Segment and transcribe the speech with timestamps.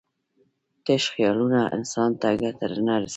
[0.85, 3.09] تش خیالونه انسان ته ګټه نه رسوي.